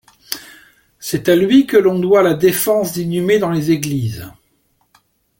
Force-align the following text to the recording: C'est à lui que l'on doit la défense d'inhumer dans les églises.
C'est 0.99 1.29
à 1.29 1.35
lui 1.35 1.67
que 1.67 1.77
l'on 1.77 1.99
doit 1.99 2.23
la 2.23 2.33
défense 2.33 2.93
d'inhumer 2.93 3.37
dans 3.37 3.51
les 3.51 3.69
églises. 3.69 4.31